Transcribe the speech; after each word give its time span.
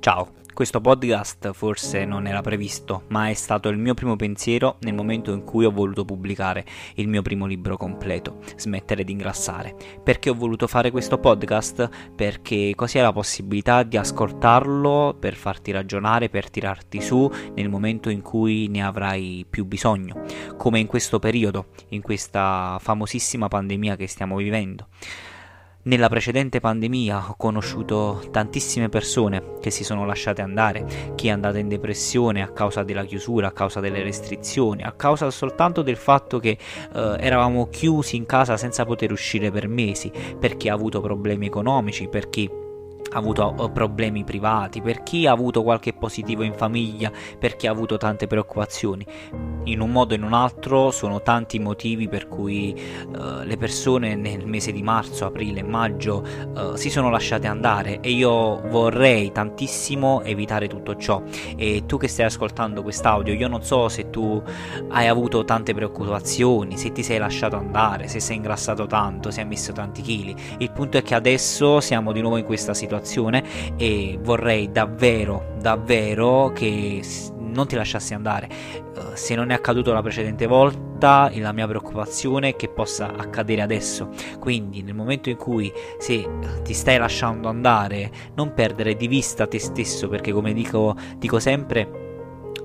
Ciao, 0.00 0.32
questo 0.54 0.80
podcast 0.80 1.52
forse 1.52 2.06
non 2.06 2.26
era 2.26 2.40
previsto, 2.40 3.02
ma 3.08 3.28
è 3.28 3.34
stato 3.34 3.68
il 3.68 3.76
mio 3.76 3.92
primo 3.92 4.16
pensiero 4.16 4.78
nel 4.80 4.94
momento 4.94 5.30
in 5.30 5.44
cui 5.44 5.66
ho 5.66 5.70
voluto 5.70 6.06
pubblicare 6.06 6.64
il 6.94 7.06
mio 7.06 7.20
primo 7.20 7.44
libro 7.44 7.76
completo, 7.76 8.38
Smettere 8.56 9.04
di 9.04 9.12
ingrassare. 9.12 9.76
Perché 10.02 10.30
ho 10.30 10.34
voluto 10.34 10.66
fare 10.66 10.90
questo 10.90 11.18
podcast? 11.18 12.14
Perché 12.16 12.72
così 12.74 12.96
hai 12.96 13.04
la 13.04 13.12
possibilità 13.12 13.82
di 13.82 13.98
ascoltarlo 13.98 15.18
per 15.20 15.34
farti 15.34 15.70
ragionare, 15.70 16.30
per 16.30 16.48
tirarti 16.48 17.02
su 17.02 17.30
nel 17.54 17.68
momento 17.68 18.08
in 18.08 18.22
cui 18.22 18.68
ne 18.68 18.82
avrai 18.82 19.44
più 19.48 19.66
bisogno, 19.66 20.22
come 20.56 20.78
in 20.78 20.86
questo 20.86 21.18
periodo, 21.18 21.72
in 21.88 22.00
questa 22.00 22.78
famosissima 22.80 23.48
pandemia 23.48 23.96
che 23.96 24.06
stiamo 24.06 24.36
vivendo. 24.36 24.86
Nella 25.82 26.10
precedente 26.10 26.60
pandemia 26.60 27.30
ho 27.30 27.36
conosciuto 27.38 28.22
tantissime 28.30 28.90
persone 28.90 29.54
che 29.62 29.70
si 29.70 29.82
sono 29.82 30.04
lasciate 30.04 30.42
andare, 30.42 31.12
chi 31.14 31.28
è 31.28 31.30
andata 31.30 31.56
in 31.56 31.68
depressione 31.68 32.42
a 32.42 32.52
causa 32.52 32.82
della 32.82 33.06
chiusura, 33.06 33.46
a 33.46 33.52
causa 33.52 33.80
delle 33.80 34.02
restrizioni, 34.02 34.82
a 34.82 34.92
causa 34.92 35.30
soltanto 35.30 35.80
del 35.80 35.96
fatto 35.96 36.38
che 36.38 36.50
eh, 36.50 37.16
eravamo 37.18 37.68
chiusi 37.68 38.16
in 38.16 38.26
casa 38.26 38.58
senza 38.58 38.84
poter 38.84 39.10
uscire 39.10 39.50
per 39.50 39.68
mesi, 39.68 40.12
per 40.38 40.58
chi 40.58 40.68
ha 40.68 40.74
avuto 40.74 41.00
problemi 41.00 41.46
economici, 41.46 42.08
per 42.08 42.28
chi 42.28 42.68
ha 43.12 43.18
avuto 43.18 43.54
eh, 43.58 43.70
problemi 43.70 44.24
privati, 44.24 44.80
per 44.80 45.02
chi 45.02 45.26
ha 45.26 45.32
avuto 45.32 45.62
qualche 45.62 45.92
positivo 45.92 46.42
in 46.42 46.54
famiglia, 46.54 47.10
per 47.38 47.56
chi 47.56 47.66
ha 47.66 47.70
avuto 47.70 47.96
tante 47.96 48.26
preoccupazioni. 48.26 49.04
In 49.64 49.80
un 49.80 49.90
modo 49.90 50.14
o 50.14 50.16
in 50.16 50.22
un 50.22 50.32
altro 50.32 50.90
sono 50.90 51.22
tanti 51.22 51.56
i 51.56 51.58
motivi 51.58 52.08
per 52.08 52.28
cui 52.28 52.74
uh, 53.06 53.42
le 53.42 53.56
persone 53.56 54.14
nel 54.14 54.46
mese 54.46 54.72
di 54.72 54.82
marzo, 54.82 55.26
aprile, 55.26 55.62
maggio 55.62 56.24
uh, 56.54 56.74
si 56.76 56.90
sono 56.90 57.10
lasciate 57.10 57.46
andare 57.46 58.00
e 58.00 58.10
io 58.10 58.60
vorrei 58.68 59.32
tantissimo 59.32 60.22
evitare 60.22 60.68
tutto 60.68 60.96
ciò. 60.96 61.22
E 61.56 61.84
tu 61.86 61.96
che 61.96 62.08
stai 62.08 62.26
ascoltando 62.26 62.82
quest'audio, 62.82 63.34
io 63.34 63.48
non 63.48 63.62
so 63.62 63.88
se 63.88 64.10
tu 64.10 64.42
hai 64.88 65.08
avuto 65.08 65.44
tante 65.44 65.74
preoccupazioni, 65.74 66.76
se 66.76 66.92
ti 66.92 67.02
sei 67.02 67.18
lasciato 67.18 67.56
andare, 67.56 68.08
se 68.08 68.20
sei 68.20 68.36
ingrassato 68.36 68.86
tanto, 68.86 69.30
se 69.30 69.40
hai 69.40 69.46
messo 69.46 69.72
tanti 69.72 70.02
chili. 70.02 70.34
Il 70.58 70.70
punto 70.70 70.96
è 70.96 71.02
che 71.02 71.14
adesso 71.14 71.80
siamo 71.80 72.12
di 72.12 72.20
nuovo 72.20 72.36
in 72.36 72.44
questa 72.44 72.72
situazione 72.72 72.89
situazione 72.90 73.44
e 73.76 74.18
vorrei 74.20 74.72
davvero, 74.72 75.54
davvero 75.60 76.50
che 76.52 77.00
non 77.38 77.66
ti 77.66 77.76
lasciassi 77.76 78.14
andare. 78.14 78.48
Uh, 78.96 79.14
se 79.14 79.34
non 79.34 79.50
è 79.50 79.54
accaduto 79.54 79.92
la 79.92 80.02
precedente 80.02 80.46
volta, 80.46 81.30
la 81.34 81.52
mia 81.52 81.66
preoccupazione 81.66 82.50
è 82.50 82.56
che 82.56 82.68
possa 82.68 83.14
accadere 83.16 83.62
adesso. 83.62 84.10
Quindi, 84.38 84.82
nel 84.82 84.94
momento 84.94 85.30
in 85.30 85.36
cui 85.36 85.72
se 85.98 86.28
ti 86.62 86.74
stai 86.74 86.98
lasciando 86.98 87.48
andare, 87.48 88.10
non 88.34 88.52
perdere 88.54 88.94
di 88.94 89.08
vista 89.08 89.46
te 89.46 89.58
stesso, 89.58 90.08
perché 90.08 90.32
come 90.32 90.52
dico, 90.52 90.96
dico 91.16 91.38
sempre, 91.38 91.99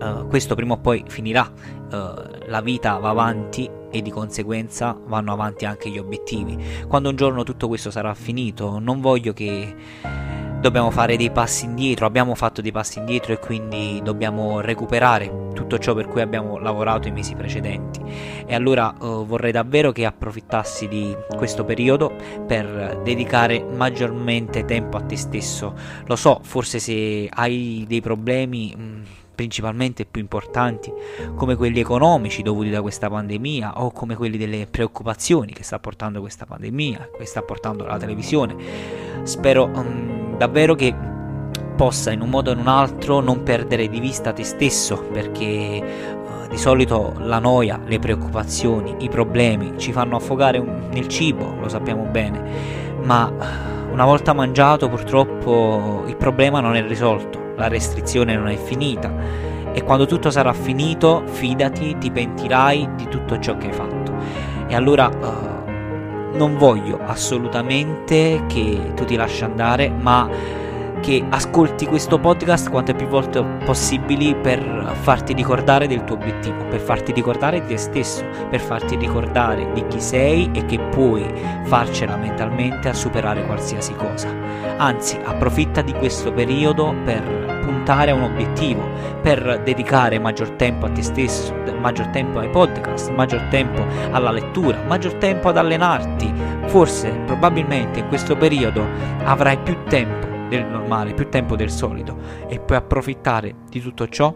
uh, 0.00 0.26
questo 0.26 0.54
prima 0.54 0.74
o 0.74 0.78
poi 0.78 1.04
finirà. 1.06 1.50
Uh, 1.90 2.46
la 2.46 2.60
vita 2.60 2.98
va 2.98 3.10
avanti 3.10 3.70
e 3.90 4.02
di 4.02 4.10
conseguenza 4.10 4.98
vanno 5.06 5.32
avanti 5.32 5.64
anche 5.64 5.88
gli 5.90 5.98
obiettivi. 5.98 6.58
Quando 6.88 7.10
un 7.10 7.16
giorno 7.16 7.44
tutto 7.44 7.68
questo 7.68 7.90
sarà 7.90 8.12
finito, 8.14 8.78
non 8.78 9.00
voglio 9.00 9.32
che 9.32 9.74
dobbiamo 10.60 10.90
fare 10.90 11.18
dei 11.18 11.30
passi 11.30 11.66
indietro, 11.66 12.06
abbiamo 12.06 12.34
fatto 12.34 12.62
dei 12.62 12.72
passi 12.72 12.98
indietro 12.98 13.34
e 13.34 13.38
quindi 13.38 14.00
dobbiamo 14.02 14.60
recuperare 14.60 15.50
tutto 15.52 15.78
ciò 15.78 15.94
per 15.94 16.08
cui 16.08 16.22
abbiamo 16.22 16.58
lavorato 16.58 17.06
i 17.06 17.12
mesi 17.12 17.34
precedenti. 17.34 18.00
E 18.46 18.54
allora 18.54 18.94
uh, 18.98 19.26
vorrei 19.26 19.52
davvero 19.52 19.92
che 19.92 20.06
approfittassi 20.06 20.88
di 20.88 21.14
questo 21.36 21.64
periodo 21.64 22.12
per 22.46 23.00
dedicare 23.04 23.62
maggiormente 23.62 24.64
tempo 24.64 24.96
a 24.96 25.02
te 25.02 25.16
stesso. 25.16 25.74
Lo 26.06 26.16
so, 26.16 26.40
forse 26.42 26.78
se 26.78 27.28
hai 27.30 27.84
dei 27.86 28.00
problemi... 28.00 28.74
Mh, 28.74 29.02
principalmente 29.34 30.04
più 30.06 30.20
importanti, 30.20 30.92
come 31.34 31.56
quelli 31.56 31.80
economici 31.80 32.42
dovuti 32.42 32.70
da 32.70 32.80
questa 32.80 33.08
pandemia 33.08 33.82
o 33.82 33.90
come 33.90 34.14
quelli 34.14 34.36
delle 34.36 34.66
preoccupazioni 34.70 35.52
che 35.52 35.62
sta 35.62 35.78
portando 35.78 36.20
questa 36.20 36.46
pandemia, 36.46 37.10
che 37.18 37.26
sta 37.26 37.42
portando 37.42 37.84
la 37.84 37.98
televisione. 37.98 38.56
Spero 39.24 39.70
um, 39.72 40.36
davvero 40.36 40.74
che 40.74 40.94
possa 41.76 42.12
in 42.12 42.20
un 42.20 42.30
modo 42.30 42.50
o 42.50 42.52
in 42.52 42.60
un 42.60 42.68
altro 42.68 43.20
non 43.20 43.42
perdere 43.42 43.88
di 43.88 43.98
vista 43.98 44.32
te 44.32 44.44
stesso 44.44 45.02
perché 45.12 45.82
uh, 45.82 46.48
di 46.48 46.56
solito 46.56 47.14
la 47.18 47.38
noia, 47.38 47.80
le 47.84 47.98
preoccupazioni, 47.98 48.96
i 49.00 49.08
problemi 49.08 49.74
ci 49.76 49.92
fanno 49.92 50.16
affogare 50.16 50.60
nel 50.60 51.08
cibo, 51.08 51.56
lo 51.60 51.68
sappiamo 51.68 52.04
bene, 52.04 52.42
ma 53.02 53.26
uh, 53.26 53.73
una 53.94 54.04
volta 54.04 54.32
mangiato 54.32 54.88
purtroppo 54.88 56.02
il 56.06 56.16
problema 56.16 56.60
non 56.60 56.74
è 56.74 56.86
risolto 56.86 57.52
la 57.56 57.68
restrizione 57.68 58.34
non 58.34 58.48
è 58.48 58.56
finita 58.56 59.62
e 59.74 59.82
quando 59.82 60.06
tutto 60.06 60.30
sarà 60.30 60.52
finito, 60.52 61.24
fidati, 61.26 61.96
ti 61.98 62.08
pentirai 62.12 62.90
di 62.94 63.08
tutto 63.08 63.40
ciò 63.40 63.56
che 63.56 63.66
hai 63.66 63.72
fatto. 63.72 64.14
E 64.68 64.74
allora 64.76 65.08
uh, 65.08 66.36
non 66.36 66.56
voglio 66.56 67.00
assolutamente 67.04 68.44
che 68.46 68.92
tu 68.94 69.04
ti 69.04 69.16
lasci 69.16 69.42
andare, 69.42 69.88
ma 69.88 70.30
che 71.04 71.22
ascolti 71.28 71.84
questo 71.84 72.18
podcast 72.18 72.70
quante 72.70 72.94
più 72.94 73.06
volte 73.06 73.44
possibili 73.66 74.34
per 74.34 74.96
farti 75.02 75.34
ricordare 75.34 75.86
del 75.86 76.02
tuo 76.04 76.16
obiettivo, 76.16 76.64
per 76.64 76.80
farti 76.80 77.12
ricordare 77.12 77.60
di 77.60 77.66
te 77.66 77.76
stesso, 77.76 78.24
per 78.48 78.58
farti 78.58 78.96
ricordare 78.96 79.70
di 79.74 79.86
chi 79.86 80.00
sei 80.00 80.50
e 80.54 80.64
che 80.64 80.78
puoi 80.80 81.30
farcela 81.64 82.16
mentalmente 82.16 82.88
a 82.88 82.94
superare 82.94 83.44
qualsiasi 83.44 83.92
cosa. 83.96 84.28
Anzi, 84.78 85.18
approfitta 85.22 85.82
di 85.82 85.92
questo 85.92 86.32
periodo 86.32 86.94
per 87.04 87.60
puntare 87.60 88.10
a 88.10 88.14
un 88.14 88.22
obiettivo, 88.22 88.88
per 89.20 89.60
dedicare 89.62 90.18
maggior 90.18 90.52
tempo 90.52 90.86
a 90.86 90.90
te 90.90 91.02
stesso, 91.02 91.54
maggior 91.78 92.06
tempo 92.06 92.38
ai 92.38 92.48
podcast, 92.48 93.10
maggior 93.10 93.42
tempo 93.50 93.84
alla 94.10 94.30
lettura, 94.30 94.82
maggior 94.86 95.12
tempo 95.16 95.50
ad 95.50 95.58
allenarti. 95.58 96.32
Forse, 96.64 97.10
probabilmente 97.26 97.98
in 97.98 98.08
questo 98.08 98.36
periodo 98.36 98.86
avrai 99.24 99.58
più 99.58 99.76
tempo 99.86 100.32
del 100.56 100.66
normale, 100.66 101.14
più 101.14 101.28
tempo 101.28 101.56
del 101.56 101.70
solito 101.70 102.16
e 102.48 102.60
puoi 102.60 102.78
approfittare 102.78 103.56
di 103.68 103.80
tutto 103.80 104.08
ciò 104.08 104.32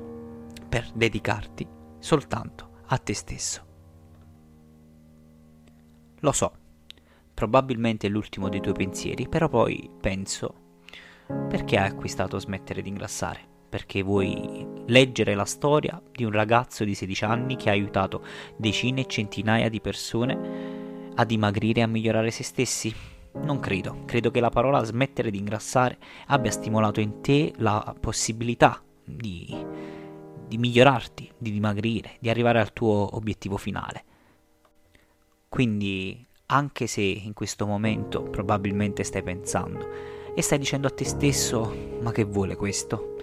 per 0.68 0.90
dedicarti 0.92 1.66
soltanto 1.98 2.70
a 2.86 2.98
te 2.98 3.14
stesso. 3.14 3.66
Lo 6.20 6.32
so, 6.32 6.52
probabilmente 7.32 8.08
è 8.08 8.10
l'ultimo 8.10 8.48
dei 8.48 8.60
tuoi 8.60 8.74
pensieri, 8.74 9.28
però 9.28 9.48
poi 9.48 9.88
penso 10.00 10.66
perché 11.48 11.76
hai 11.76 11.88
acquistato 11.88 12.38
Smettere 12.38 12.82
di 12.82 12.88
ingrassare? 12.88 13.40
Perché 13.68 14.02
vuoi 14.02 14.66
leggere 14.86 15.34
la 15.34 15.44
storia 15.44 16.00
di 16.10 16.24
un 16.24 16.32
ragazzo 16.32 16.84
di 16.84 16.94
16 16.94 17.24
anni 17.24 17.56
che 17.56 17.68
ha 17.68 17.72
aiutato 17.72 18.24
decine 18.56 19.02
e 19.02 19.06
centinaia 19.06 19.68
di 19.68 19.80
persone 19.80 21.10
a 21.14 21.24
dimagrire 21.24 21.80
e 21.80 21.82
a 21.82 21.86
migliorare 21.86 22.30
se 22.30 22.42
stessi? 22.42 23.17
Non 23.42 23.60
credo, 23.60 24.02
credo 24.04 24.30
che 24.30 24.40
la 24.40 24.50
parola 24.50 24.84
smettere 24.84 25.30
di 25.30 25.38
ingrassare 25.38 25.98
abbia 26.26 26.50
stimolato 26.50 27.00
in 27.00 27.20
te 27.20 27.52
la 27.56 27.94
possibilità 27.98 28.82
di, 29.04 29.56
di 30.46 30.58
migliorarti, 30.58 31.32
di 31.38 31.52
dimagrire, 31.52 32.16
di 32.20 32.28
arrivare 32.28 32.60
al 32.60 32.72
tuo 32.72 33.16
obiettivo 33.16 33.56
finale. 33.56 34.04
Quindi, 35.48 36.26
anche 36.46 36.86
se 36.86 37.00
in 37.00 37.32
questo 37.32 37.66
momento 37.66 38.22
probabilmente 38.22 39.02
stai 39.02 39.22
pensando 39.22 39.88
e 40.34 40.42
stai 40.42 40.58
dicendo 40.58 40.86
a 40.86 40.90
te 40.90 41.04
stesso, 41.04 41.74
ma 42.00 42.12
che 42.12 42.24
vuole 42.24 42.54
questo? 42.54 43.16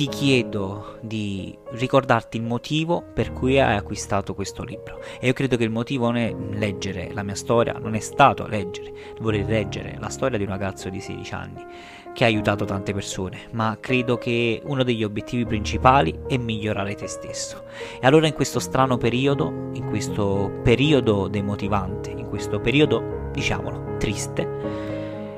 Ti 0.00 0.08
chiedo 0.08 0.96
di 1.02 1.54
ricordarti 1.72 2.38
il 2.38 2.42
motivo 2.42 3.04
per 3.12 3.34
cui 3.34 3.60
hai 3.60 3.76
acquistato 3.76 4.34
questo 4.34 4.64
libro. 4.64 4.98
E 5.20 5.26
io 5.26 5.34
credo 5.34 5.58
che 5.58 5.64
il 5.64 5.70
motivo 5.70 6.06
non 6.06 6.16
è 6.16 6.34
leggere 6.52 7.10
la 7.12 7.22
mia 7.22 7.34
storia, 7.34 7.74
non 7.74 7.94
è 7.94 7.98
stato 7.98 8.46
leggere, 8.46 8.94
vorrei 9.20 9.44
leggere 9.44 9.98
la 10.00 10.08
storia 10.08 10.38
di 10.38 10.44
un 10.44 10.48
ragazzo 10.48 10.88
di 10.88 11.00
16 11.00 11.34
anni 11.34 11.66
che 12.14 12.24
ha 12.24 12.28
aiutato 12.28 12.64
tante 12.64 12.94
persone, 12.94 13.48
ma 13.50 13.76
credo 13.78 14.16
che 14.16 14.62
uno 14.64 14.84
degli 14.84 15.04
obiettivi 15.04 15.44
principali 15.44 16.18
è 16.26 16.38
migliorare 16.38 16.94
te 16.94 17.06
stesso. 17.06 17.64
E 18.00 18.06
allora 18.06 18.26
in 18.26 18.32
questo 18.32 18.58
strano 18.58 18.96
periodo, 18.96 19.68
in 19.74 19.86
questo 19.86 20.50
periodo 20.62 21.28
demotivante, 21.28 22.08
in 22.08 22.26
questo 22.26 22.58
periodo, 22.58 23.28
diciamolo, 23.32 23.96
triste, 23.98 24.48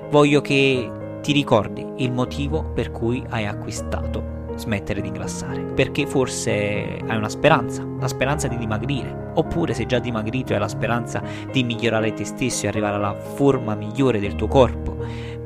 voglio 0.08 0.40
che 0.40 1.18
ti 1.20 1.32
ricordi 1.32 1.84
il 1.96 2.12
motivo 2.12 2.62
per 2.62 2.92
cui 2.92 3.24
hai 3.28 3.44
acquistato 3.44 4.38
smettere 4.56 5.00
di 5.00 5.08
ingrassare, 5.08 5.60
perché 5.60 6.06
forse 6.06 6.98
hai 7.06 7.16
una 7.16 7.28
speranza, 7.28 7.86
la 7.98 8.08
speranza 8.08 8.48
di 8.48 8.56
dimagrire, 8.56 9.30
oppure 9.34 9.74
se 9.74 9.86
già 9.86 9.98
dimagrito 9.98 10.52
hai 10.52 10.58
la 10.58 10.68
speranza 10.68 11.22
di 11.50 11.62
migliorare 11.64 12.12
te 12.12 12.24
stesso 12.24 12.66
e 12.66 12.68
arrivare 12.68 12.96
alla 12.96 13.14
forma 13.14 13.74
migliore 13.74 14.20
del 14.20 14.34
tuo 14.34 14.48
corpo, 14.48 14.96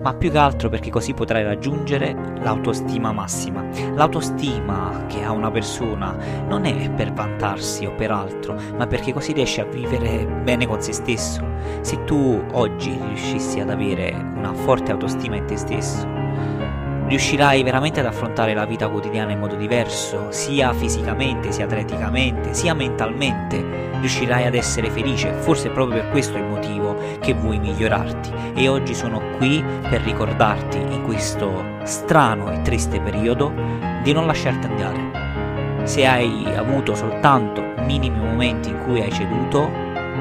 ma 0.02 0.14
più 0.14 0.30
che 0.30 0.38
altro 0.38 0.68
perché 0.68 0.90
così 0.90 1.14
potrai 1.14 1.42
raggiungere 1.42 2.14
l'autostima 2.40 3.12
massima. 3.12 3.64
L'autostima 3.94 5.04
che 5.08 5.24
ha 5.24 5.32
una 5.32 5.50
persona 5.50 6.16
non 6.46 6.64
è 6.64 6.90
per 6.90 7.12
vantarsi 7.12 7.86
o 7.86 7.94
per 7.94 8.12
altro, 8.12 8.54
ma 8.76 8.86
perché 8.86 9.12
così 9.12 9.32
riesce 9.32 9.62
a 9.62 9.64
vivere 9.64 10.24
bene 10.44 10.66
con 10.66 10.80
se 10.80 10.92
stesso. 10.92 11.44
Se 11.80 12.04
tu 12.04 12.40
oggi 12.52 12.96
riuscissi 13.08 13.58
ad 13.58 13.70
avere 13.70 14.14
una 14.36 14.52
forte 14.52 14.92
autostima 14.92 15.36
in 15.36 15.46
te 15.46 15.56
stesso, 15.56 16.06
riuscirai 17.06 17.62
veramente 17.62 18.00
ad 18.00 18.06
affrontare 18.06 18.54
la 18.54 18.64
vita 18.64 18.88
quotidiana 18.88 19.32
in 19.32 19.38
modo 19.38 19.54
diverso, 19.54 20.30
sia 20.30 20.72
fisicamente, 20.72 21.52
sia 21.52 21.64
atleticamente, 21.64 22.52
sia 22.52 22.74
mentalmente. 22.74 23.84
Riuscirai 24.00 24.46
ad 24.46 24.54
essere 24.54 24.90
felice, 24.90 25.32
forse 25.32 25.68
è 25.68 25.72
proprio 25.72 26.02
per 26.02 26.10
questo 26.10 26.36
il 26.36 26.44
motivo 26.44 26.96
che 27.20 27.32
vuoi 27.32 27.58
migliorarti. 27.58 28.32
E 28.54 28.68
oggi 28.68 28.94
sono 28.94 29.20
qui 29.36 29.64
per 29.88 30.02
ricordarti 30.02 30.78
in 30.78 31.02
questo 31.04 31.64
strano 31.84 32.50
e 32.52 32.60
triste 32.62 33.00
periodo 33.00 33.52
di 34.02 34.12
non 34.12 34.26
lasciarti 34.26 34.66
andare. 34.66 35.84
Se 35.84 36.04
hai 36.06 36.44
avuto 36.56 36.94
soltanto 36.94 37.62
minimi 37.84 38.18
momenti 38.18 38.70
in 38.70 38.78
cui 38.84 39.00
hai 39.00 39.12
ceduto, 39.12 39.70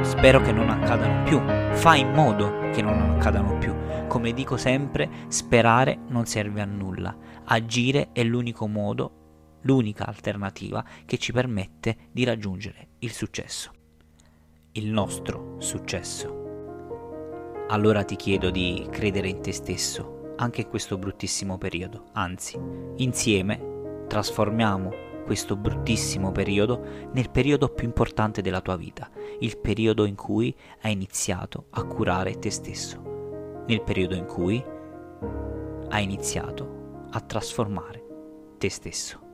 spero 0.01 0.39
che 0.41 0.51
non 0.51 0.69
accadano 0.69 1.23
più. 1.23 1.41
Fai 1.71 2.01
in 2.01 2.11
modo 2.11 2.63
che 2.75 2.81
non 2.81 2.99
accadano 2.99 3.57
più. 3.57 3.73
Come 4.07 4.33
dico 4.33 4.57
sempre, 4.57 5.09
sperare 5.29 5.97
non 6.09 6.25
serve 6.25 6.59
a 6.59 6.65
nulla, 6.65 7.15
agire 7.45 8.09
è 8.11 8.21
l'unico 8.21 8.67
modo, 8.67 9.59
l'unica 9.61 10.05
alternativa 10.05 10.83
che 11.05 11.17
ci 11.17 11.31
permette 11.31 12.09
di 12.11 12.25
raggiungere 12.25 12.89
il 12.99 13.13
successo, 13.13 13.71
il 14.73 14.87
nostro 14.87 15.55
successo. 15.59 16.43
Allora 17.69 18.03
ti 18.03 18.17
chiedo 18.17 18.49
di 18.49 18.85
credere 18.91 19.29
in 19.29 19.39
te 19.39 19.53
stesso, 19.53 20.33
anche 20.35 20.61
in 20.61 20.67
questo 20.67 20.97
bruttissimo 20.97 21.57
periodo, 21.57 22.07
anzi, 22.11 22.59
insieme 22.97 24.03
trasformiamo 24.07 25.04
questo 25.25 25.55
bruttissimo 25.55 26.31
periodo 26.31 27.09
nel 27.11 27.29
periodo 27.31 27.69
più 27.69 27.85
importante 27.85 28.41
della 28.41 28.61
tua 28.61 28.77
vita, 28.77 29.09
il 29.39 29.57
periodo 29.57 30.05
in 30.05 30.15
cui 30.15 30.55
hai 30.81 30.93
iniziato 30.93 31.65
a 31.71 31.83
curare 31.83 32.37
te 32.39 32.51
stesso 32.51 33.05
nel 33.67 33.81
periodo 33.81 34.15
in 34.15 34.25
cui 34.25 34.63
hai 35.89 36.03
iniziato 36.03 37.07
a 37.11 37.19
trasformare 37.19 38.03
te 38.57 38.69
stesso. 38.69 39.24